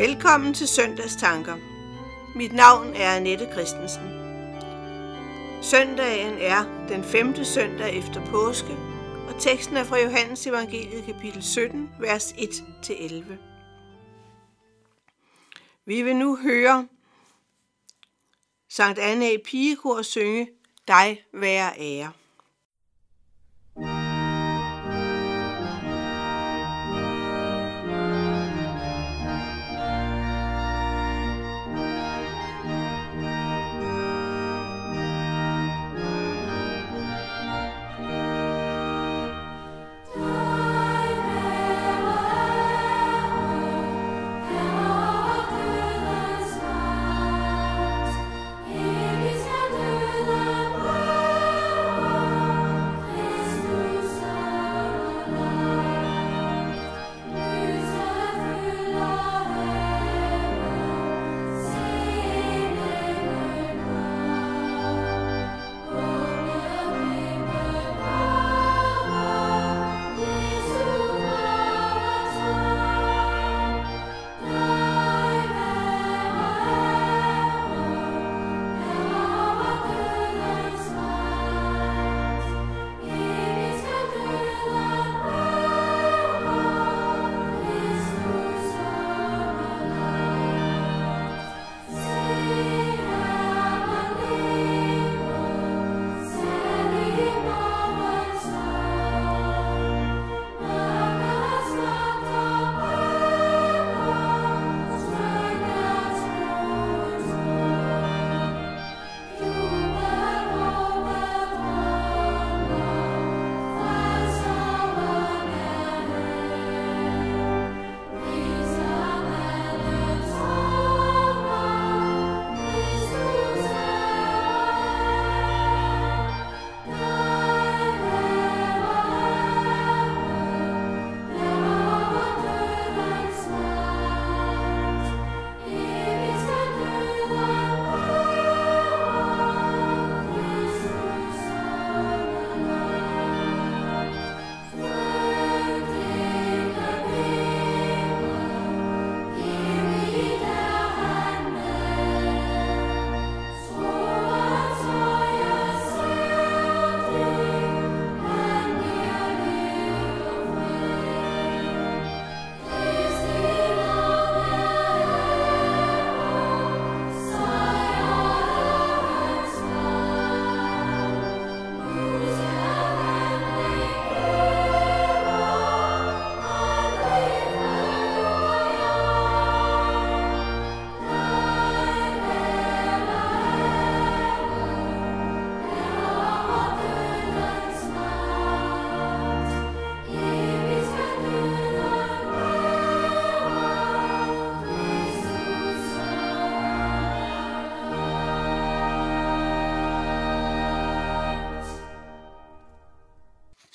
Velkommen 0.00 0.54
til 0.54 0.68
Søndagstanker. 0.68 1.56
Mit 2.36 2.52
navn 2.52 2.94
er 2.96 3.16
Annette 3.16 3.48
Christensen. 3.52 4.02
Søndagen 5.62 6.38
er 6.38 6.86
den 6.88 7.04
femte 7.04 7.44
søndag 7.44 7.98
efter 7.98 8.26
påske, 8.26 8.76
og 9.28 9.40
teksten 9.40 9.76
er 9.76 9.84
fra 9.84 9.98
Johannes 9.98 10.46
Evangeliet 10.46 11.04
kapitel 11.06 11.42
17, 11.42 11.90
vers 11.98 12.32
1-11. 12.32 13.32
Vi 15.86 16.02
vil 16.02 16.16
nu 16.16 16.36
høre 16.36 16.88
Sankt 18.68 18.98
Anna 18.98 19.30
i 19.30 19.38
pigekor 19.44 20.02
synge 20.02 20.48
Dig 20.88 21.24
være 21.32 21.72
ære. 21.78 22.12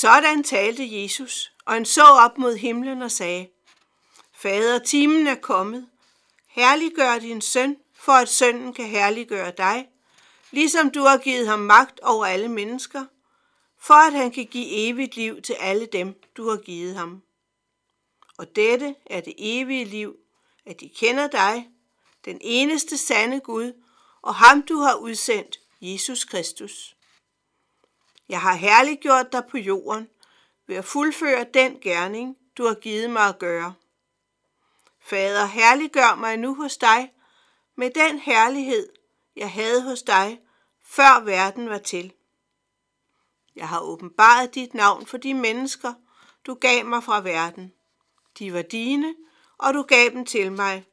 Sådan 0.00 0.42
talte 0.42 1.02
Jesus, 1.02 1.52
og 1.64 1.72
han 1.72 1.84
så 1.84 2.02
op 2.02 2.38
mod 2.38 2.56
himlen 2.56 3.02
og 3.02 3.10
sagde, 3.10 3.48
Fader, 4.32 4.78
timen 4.78 5.26
er 5.26 5.34
kommet. 5.34 5.88
Herliggør 6.48 7.18
din 7.18 7.40
søn, 7.40 7.76
for 7.94 8.12
at 8.12 8.28
sønnen 8.28 8.74
kan 8.74 8.84
herliggøre 8.84 9.52
dig, 9.56 9.88
ligesom 10.50 10.90
du 10.90 11.00
har 11.00 11.18
givet 11.18 11.46
ham 11.48 11.58
magt 11.58 12.00
over 12.00 12.26
alle 12.26 12.48
mennesker, 12.48 13.04
for 13.80 13.94
at 13.94 14.12
han 14.12 14.30
kan 14.30 14.46
give 14.46 14.88
evigt 14.88 15.16
liv 15.16 15.42
til 15.42 15.52
alle 15.52 15.86
dem, 15.86 16.14
du 16.36 16.50
har 16.50 16.56
givet 16.56 16.94
ham. 16.94 17.22
Og 18.38 18.56
dette 18.56 18.94
er 19.06 19.20
det 19.20 19.34
evige 19.38 19.84
liv, 19.84 20.16
at 20.66 20.80
de 20.80 20.88
kender 20.88 21.26
dig, 21.26 21.68
den 22.24 22.38
eneste 22.40 22.96
sande 22.96 23.40
Gud, 23.40 23.72
og 24.22 24.34
ham 24.34 24.62
du 24.62 24.78
har 24.78 24.94
udsendt, 24.94 25.58
Jesus 25.80 26.24
Kristus. 26.24 26.95
Jeg 28.28 28.40
har 28.40 28.54
herliggjort 28.54 29.32
dig 29.32 29.42
på 29.50 29.58
jorden 29.58 30.08
ved 30.66 30.76
at 30.76 30.84
fuldføre 30.84 31.46
den 31.54 31.80
gerning, 31.80 32.36
du 32.58 32.66
har 32.66 32.74
givet 32.74 33.10
mig 33.10 33.22
at 33.22 33.38
gøre. 33.38 33.74
Fader, 35.00 35.44
herliggør 35.44 36.14
mig 36.14 36.36
nu 36.36 36.54
hos 36.54 36.76
dig 36.76 37.12
med 37.76 37.90
den 37.90 38.18
herlighed, 38.18 38.88
jeg 39.36 39.52
havde 39.52 39.82
hos 39.82 40.02
dig, 40.02 40.40
før 40.84 41.24
verden 41.24 41.68
var 41.68 41.78
til. 41.78 42.12
Jeg 43.56 43.68
har 43.68 43.80
åbenbaret 43.80 44.54
dit 44.54 44.74
navn 44.74 45.06
for 45.06 45.16
de 45.16 45.34
mennesker, 45.34 45.94
du 46.46 46.54
gav 46.54 46.84
mig 46.84 47.04
fra 47.04 47.20
verden. 47.20 47.72
De 48.38 48.52
var 48.52 48.62
dine, 48.62 49.14
og 49.58 49.74
du 49.74 49.82
gav 49.82 50.10
dem 50.10 50.26
til 50.26 50.52
mig, 50.52 50.86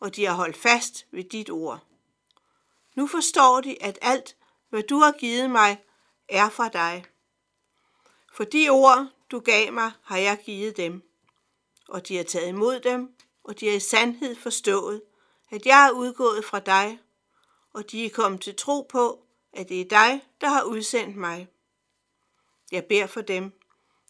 og 0.00 0.16
de 0.16 0.24
har 0.24 0.34
holdt 0.34 0.56
fast 0.56 1.06
ved 1.10 1.24
dit 1.24 1.50
ord. 1.50 1.84
Nu 2.94 3.06
forstår 3.06 3.60
de, 3.60 3.82
at 3.82 3.98
alt, 4.02 4.36
hvad 4.68 4.82
du 4.82 4.98
har 4.98 5.12
givet 5.12 5.50
mig, 5.50 5.84
er 6.28 6.48
fra 6.48 6.68
dig. 6.68 7.04
For 8.32 8.44
de 8.44 8.68
ord, 8.68 9.08
du 9.30 9.40
gav 9.40 9.72
mig, 9.72 9.92
har 10.02 10.16
jeg 10.16 10.38
givet 10.44 10.76
dem, 10.76 11.10
og 11.88 12.08
de 12.08 12.16
har 12.16 12.24
taget 12.24 12.48
imod 12.48 12.80
dem, 12.80 13.14
og 13.44 13.60
de 13.60 13.66
har 13.66 13.74
i 13.74 13.80
sandhed 13.80 14.36
forstået, 14.36 15.02
at 15.50 15.66
jeg 15.66 15.86
er 15.86 15.90
udgået 15.90 16.44
fra 16.44 16.60
dig, 16.60 16.98
og 17.72 17.90
de 17.90 18.06
er 18.06 18.10
kommet 18.10 18.40
til 18.40 18.56
tro 18.56 18.86
på, 18.88 19.26
at 19.52 19.68
det 19.68 19.80
er 19.80 19.88
dig, 19.88 20.22
der 20.40 20.48
har 20.48 20.62
udsendt 20.62 21.16
mig. 21.16 21.48
Jeg 22.72 22.84
beder 22.84 23.06
for 23.06 23.20
dem. 23.20 23.52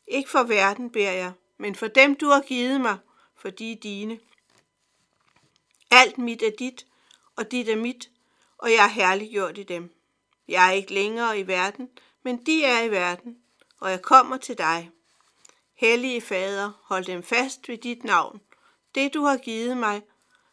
Ikke 0.07 0.31
for 0.31 0.43
verden 0.43 0.91
beder 0.91 1.13
jeg, 1.13 1.33
men 1.59 1.75
for 1.75 1.89
dem, 1.89 2.17
du 2.17 2.27
har 2.27 2.41
givet 2.41 2.81
mig, 2.81 2.99
for 3.37 3.51
de 3.51 3.73
er 3.73 3.77
dine. 3.77 4.21
Alt 5.91 6.19
mit 6.19 6.43
er 6.43 6.51
dit, 6.59 6.87
og 7.37 7.51
dit 7.51 7.69
er 7.69 7.77
mit, 7.77 8.11
og 8.59 8.71
jeg 8.71 8.85
er 8.85 8.89
herliggjort 8.89 9.59
i 9.59 9.63
dem. 9.63 9.95
Jeg 10.49 10.69
er 10.69 10.73
ikke 10.73 10.95
længere 10.95 11.39
i 11.39 11.47
verden, 11.47 11.91
men 12.27 12.47
de 12.47 12.65
er 12.65 12.83
i 12.83 12.91
verden, 12.91 13.39
og 13.81 13.91
jeg 13.91 14.03
kommer 14.03 14.37
til 14.37 14.59
dig. 14.59 14.91
Hellige 15.75 16.21
Fader, 16.21 16.73
hold 16.83 17.05
dem 17.05 17.23
fast 17.23 17.69
ved 17.69 17.79
dit 17.79 18.05
navn, 18.05 18.41
det 18.95 19.15
du 19.15 19.23
har 19.23 19.37
givet 19.37 19.77
mig, 19.77 20.03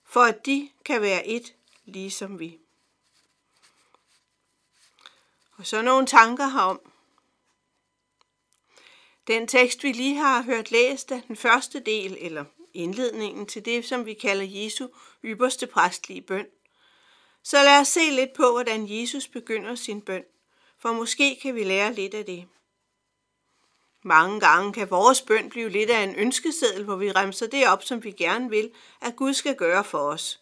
for 0.06 0.22
at 0.22 0.46
de 0.46 0.70
kan 0.86 1.02
være 1.02 1.28
et, 1.28 1.56
ligesom 1.86 2.40
vi. 2.40 2.60
Og 5.58 5.68
så 5.68 5.81
nogle 5.81 6.08
tanker 6.08 6.48
herom. 6.48 6.81
Den 9.28 9.48
tekst, 9.48 9.84
vi 9.84 9.92
lige 9.92 10.16
har 10.16 10.42
hørt 10.42 10.72
læst, 10.72 11.12
er 11.12 11.22
den 11.28 11.36
første 11.36 11.80
del, 11.80 12.18
eller 12.20 12.46
indledningen 12.74 13.46
til 13.46 13.66
det, 13.66 13.86
som 13.86 14.06
vi 14.06 14.14
kalder 14.14 14.46
Jesu 14.46 14.88
ypperste 15.24 15.68
præstlige 15.68 16.22
bøn. 16.22 16.48
Så 17.44 17.64
lad 17.64 17.80
os 17.80 17.88
se 17.88 18.10
lidt 18.10 18.34
på, 18.34 18.52
hvordan 18.52 18.86
Jesus 18.90 19.28
begynder 19.28 19.75
sin 19.75 20.02
bøn, 20.02 20.24
for 20.83 20.94
måske 20.94 21.39
kan 21.41 21.56
vi 21.56 21.63
lære 21.63 21.94
lidt 21.94 22.13
af 22.13 22.25
det. 22.25 22.47
Mange 24.01 24.39
gange 24.39 24.74
kan 24.74 24.89
vores 24.89 25.21
bøn 25.21 25.50
blive 25.50 25.69
lidt 25.69 25.89
af 25.89 26.03
en 26.03 26.15
ønskeseddel, 26.15 26.83
hvor 26.83 26.95
vi 26.95 27.12
remser 27.12 27.47
det 27.47 27.68
op, 27.68 27.83
som 27.83 28.03
vi 28.03 28.12
gerne 28.12 28.50
vil, 28.50 28.71
at 29.01 29.15
Gud 29.15 29.33
skal 29.33 29.56
gøre 29.56 29.83
for 29.83 29.97
os. 29.97 30.39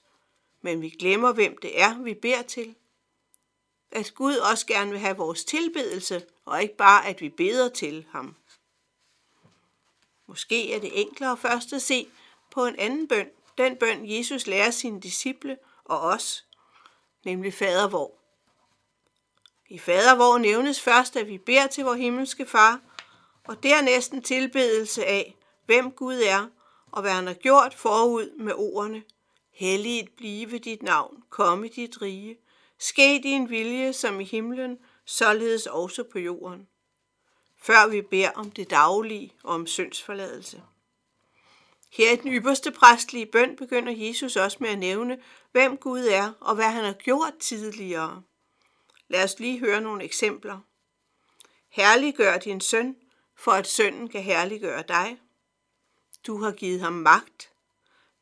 Men 0.62 0.82
vi 0.82 0.90
glemmer, 0.90 1.34
hvem 1.34 1.58
det 1.58 1.82
er, 1.82 2.02
vi 2.04 2.14
beder 2.14 2.42
til. 2.42 2.76
At 3.92 4.14
Gud 4.16 4.36
også 4.36 4.66
gerne 4.66 4.92
vil 4.92 5.00
have 5.00 5.18
vores 5.18 5.44
tilbedelse, 5.44 6.26
og 6.46 6.62
ikke 6.62 6.78
bare, 6.78 7.06
at 7.08 7.22
vi 7.22 7.30
beder 7.30 7.70
til 7.70 8.06
ham. 8.12 8.36
Måske 10.28 10.74
er 10.74 10.80
det 10.80 11.02
enklere 11.02 11.38
først 11.38 11.74
at 11.74 11.82
se 11.82 12.08
på 12.52 12.66
en 12.66 12.76
anden 12.76 13.08
bøn, 13.08 13.30
den 13.58 13.76
bøn 13.78 14.12
Jesus 14.12 14.48
lærer 14.48 14.72
sine 14.72 15.02
disciple 15.02 15.58
og 15.86 16.00
os, 16.00 16.46
nemlig 17.26 17.54
fader 17.54 17.88
vor. 17.88 18.21
I 19.72 19.78
fader 19.78 20.16
hvor 20.16 20.38
nævnes 20.38 20.82
først, 20.82 21.16
at 21.16 21.28
vi 21.28 21.38
beder 21.38 21.68
til 21.68 21.84
vor 21.84 21.94
himmelske 21.94 22.46
far, 22.46 22.80
og 23.48 23.64
dernæst 23.64 24.12
en 24.12 24.22
tilbedelse 24.22 25.06
af, 25.06 25.36
hvem 25.66 25.92
Gud 25.92 26.16
er, 26.16 26.48
og 26.92 27.02
hvad 27.02 27.12
han 27.12 27.28
har 27.28 27.34
gjort 27.34 27.74
forud 27.74 28.38
med 28.38 28.54
ordene. 28.56 29.04
Helliget 29.54 30.10
blive 30.18 30.58
dit 30.58 30.84
navn, 30.84 31.24
komme 31.30 31.68
dit 31.68 32.02
rige, 32.02 32.38
ske 32.80 33.20
din 33.24 33.50
vilje 33.50 33.94
som 33.94 34.20
i 34.20 34.24
himlen, 34.24 34.78
således 35.06 35.68
også 35.68 36.04
på 36.04 36.20
jorden. 36.20 36.68
Før 37.62 37.88
vi 37.88 38.02
beder 38.02 38.32
om 38.32 38.52
det 38.52 38.70
daglige 38.70 39.34
og 39.44 39.54
om 39.54 39.68
syndsforladelse. 39.68 40.62
Her 41.92 42.12
i 42.12 42.16
den 42.16 42.34
ypperste 42.34 42.72
præstlige 42.72 43.26
bøn 43.26 43.56
begynder 43.56 43.94
Jesus 44.08 44.36
også 44.36 44.58
med 44.60 44.70
at 44.70 44.80
nævne, 44.80 45.18
hvem 45.52 45.78
Gud 45.78 46.06
er 46.12 46.32
og 46.40 46.56
hvad 46.56 46.70
han 46.70 46.84
har 46.84 46.94
gjort 46.94 47.34
tidligere. 47.40 48.24
Lad 49.12 49.24
os 49.24 49.40
lige 49.40 49.60
høre 49.60 49.82
nogle 49.82 50.04
eksempler. 50.04 50.60
Herliggør 51.70 52.38
din 52.38 52.62
søn, 52.62 52.96
for 53.36 53.52
at 53.52 53.68
sønnen 53.68 54.08
kan 54.10 54.24
herliggøre 54.24 54.84
dig. 54.88 55.22
Du 56.28 56.38
har 56.38 56.52
givet 56.52 56.82
ham 56.82 56.94
magt. 56.94 57.52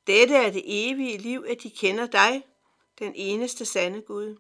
Dette 0.08 0.36
er 0.36 0.52
det 0.52 0.64
evige 0.66 1.18
liv, 1.18 1.46
at 1.50 1.64
de 1.64 1.70
kender 1.70 2.06
dig, 2.08 2.44
den 3.00 3.14
eneste 3.16 3.66
sande 3.66 4.02
Gud. 4.02 4.38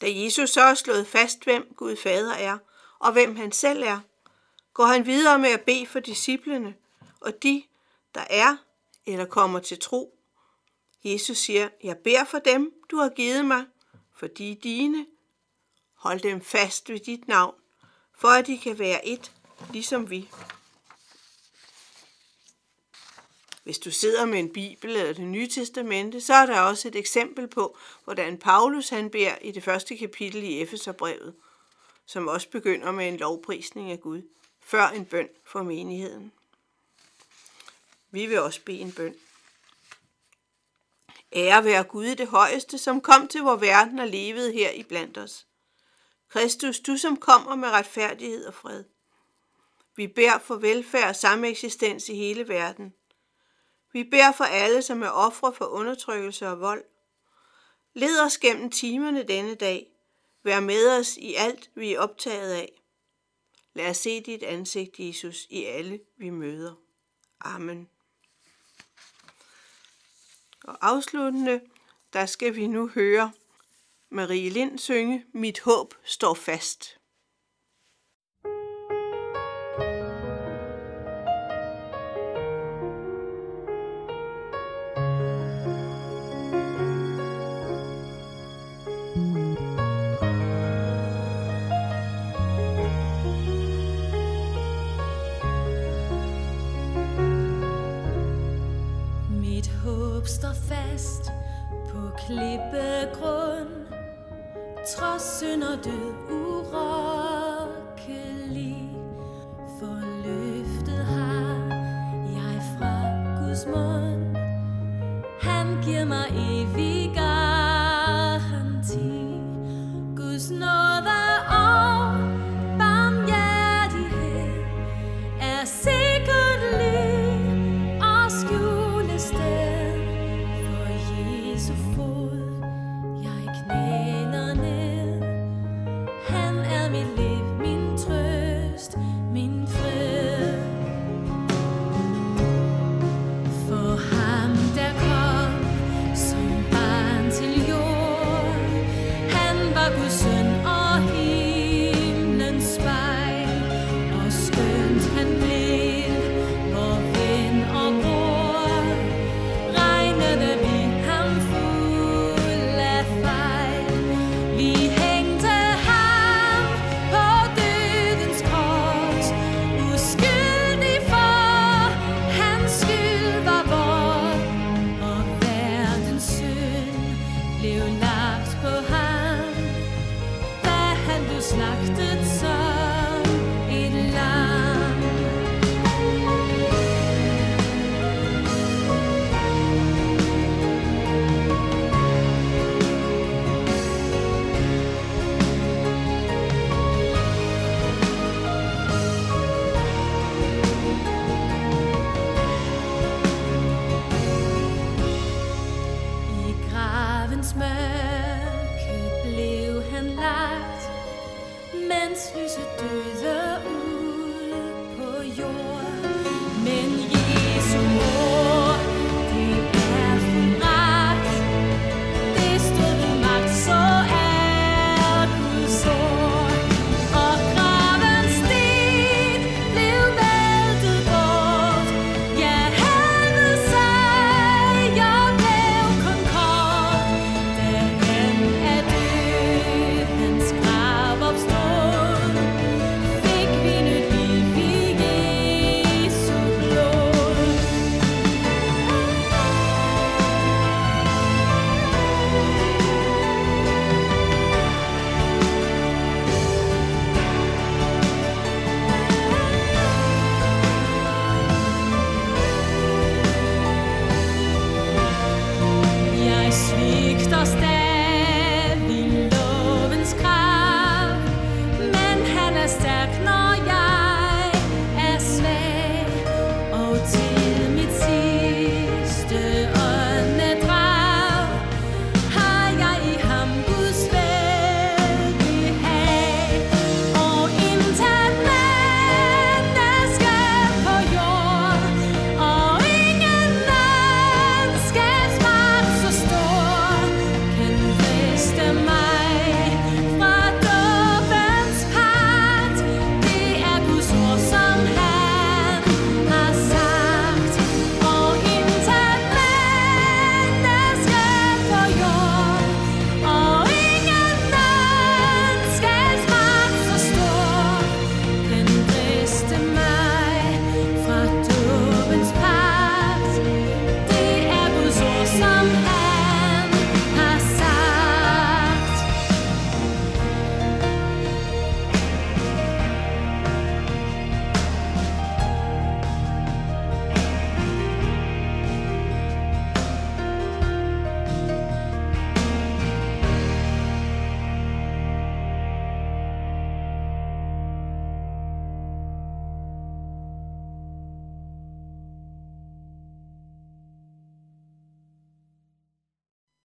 Da 0.00 0.06
Jesus 0.08 0.50
så 0.50 0.60
har 0.60 0.74
slået 0.74 1.06
fast, 1.06 1.44
hvem 1.44 1.74
Gud 1.76 1.96
Fader 1.96 2.34
er, 2.34 2.58
og 2.98 3.12
hvem 3.12 3.36
han 3.36 3.52
selv 3.52 3.82
er, 3.82 4.00
går 4.74 4.84
han 4.84 5.06
videre 5.06 5.38
med 5.38 5.50
at 5.50 5.64
bede 5.64 5.86
for 5.86 6.00
disciplene 6.00 6.74
og 7.20 7.42
de, 7.42 7.62
der 8.14 8.24
er 8.30 8.56
eller 9.06 9.24
kommer 9.24 9.58
til 9.58 9.78
tro. 9.78 10.18
Jesus 11.04 11.38
siger, 11.38 11.68
jeg 11.82 11.98
beder 11.98 12.24
for 12.24 12.38
dem, 12.38 12.72
du 12.90 12.96
har 12.96 13.08
givet 13.08 13.44
mig, 13.44 13.66
for 14.14 14.26
de 14.26 14.52
er 14.52 14.56
dine. 14.56 15.06
Hold 15.94 16.20
dem 16.20 16.40
fast 16.40 16.88
ved 16.88 17.00
dit 17.00 17.28
navn, 17.28 17.54
for 18.14 18.28
at 18.28 18.46
de 18.46 18.58
kan 18.58 18.78
være 18.78 19.06
et, 19.06 19.32
ligesom 19.72 20.10
vi. 20.10 20.28
Hvis 23.62 23.78
du 23.78 23.90
sidder 23.90 24.24
med 24.24 24.38
en 24.38 24.52
bibel 24.52 24.96
eller 24.96 25.12
det 25.12 25.24
nye 25.24 25.48
testamente, 25.48 26.20
så 26.20 26.34
er 26.34 26.46
der 26.46 26.60
også 26.60 26.88
et 26.88 26.96
eksempel 26.96 27.48
på, 27.48 27.78
hvordan 28.04 28.38
Paulus 28.38 28.88
han 28.88 29.10
beder 29.10 29.38
i 29.38 29.50
det 29.50 29.62
første 29.62 29.96
kapitel 29.96 30.42
i 30.42 30.60
Efeserbrevet, 30.60 31.34
som 32.06 32.28
også 32.28 32.48
begynder 32.48 32.92
med 32.92 33.08
en 33.08 33.16
lovprisning 33.16 33.90
af 33.90 34.00
Gud, 34.00 34.22
før 34.60 34.88
en 34.88 35.04
bøn 35.04 35.28
for 35.44 35.62
menigheden. 35.62 36.32
Vi 38.10 38.26
vil 38.26 38.40
også 38.40 38.60
bede 38.64 38.78
en 38.78 38.92
bøn. 38.92 39.14
Ære 41.34 41.64
være 41.64 41.84
Gud 41.84 42.04
i 42.04 42.14
det 42.14 42.28
højeste, 42.28 42.78
som 42.78 43.00
kom 43.00 43.28
til 43.28 43.40
vor 43.40 43.56
verden 43.56 43.98
og 43.98 44.08
levede 44.08 44.52
her 44.52 44.70
i 44.70 44.82
blandt 44.82 45.18
os. 45.18 45.46
Kristus, 46.28 46.80
du 46.80 46.96
som 46.96 47.16
kommer 47.16 47.54
med 47.54 47.68
retfærdighed 47.68 48.46
og 48.46 48.54
fred. 48.54 48.84
Vi 49.96 50.06
beder 50.06 50.38
for 50.38 50.56
velfærd 50.56 51.08
og 51.08 51.16
sameksistens 51.16 52.08
i 52.08 52.14
hele 52.14 52.48
verden. 52.48 52.94
Vi 53.92 54.04
beder 54.04 54.32
for 54.32 54.44
alle, 54.44 54.82
som 54.82 55.02
er 55.02 55.08
ofre 55.08 55.52
for 55.52 55.64
undertrykkelse 55.64 56.48
og 56.48 56.60
vold. 56.60 56.84
Led 57.94 58.20
os 58.20 58.38
gennem 58.38 58.70
timerne 58.70 59.22
denne 59.22 59.54
dag. 59.54 59.88
Vær 60.42 60.60
med 60.60 60.98
os 60.98 61.16
i 61.16 61.34
alt, 61.34 61.70
vi 61.74 61.92
er 61.92 62.00
optaget 62.00 62.52
af. 62.52 62.82
Lad 63.74 63.90
os 63.90 63.96
se 63.96 64.20
dit 64.20 64.42
ansigt, 64.42 64.98
Jesus, 64.98 65.46
i 65.50 65.64
alle, 65.64 66.00
vi 66.16 66.30
møder. 66.30 66.74
Amen. 67.40 67.88
Og 70.64 70.76
afsluttende, 70.80 71.60
der 72.12 72.26
skal 72.26 72.56
vi 72.56 72.66
nu 72.66 72.88
høre 72.88 73.32
Marie 74.10 74.50
Lind 74.50 74.78
synge 74.78 75.24
Mit 75.32 75.60
håb 75.60 75.94
står 76.04 76.34
fast. 76.34 77.01
Klippegrund. 102.26 103.86
Trods 104.96 105.38
synd 105.38 105.62
og 105.62 105.84
død 105.84 106.30
urokkelig 106.30 107.11